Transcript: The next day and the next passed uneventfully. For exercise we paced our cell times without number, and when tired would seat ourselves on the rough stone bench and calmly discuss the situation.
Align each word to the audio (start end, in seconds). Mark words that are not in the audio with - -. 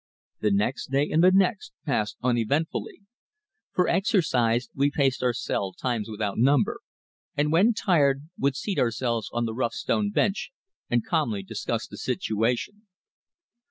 The 0.39 0.49
next 0.49 0.87
day 0.89 1.11
and 1.11 1.23
the 1.23 1.29
next 1.31 1.73
passed 1.85 2.17
uneventfully. 2.23 3.01
For 3.71 3.87
exercise 3.87 4.67
we 4.73 4.89
paced 4.89 5.21
our 5.21 5.31
cell 5.31 5.73
times 5.73 6.09
without 6.09 6.39
number, 6.39 6.79
and 7.37 7.51
when 7.51 7.75
tired 7.75 8.23
would 8.35 8.55
seat 8.55 8.79
ourselves 8.79 9.29
on 9.31 9.45
the 9.45 9.53
rough 9.53 9.73
stone 9.73 10.09
bench 10.09 10.51
and 10.89 11.05
calmly 11.05 11.43
discuss 11.43 11.85
the 11.85 11.97
situation. 11.97 12.87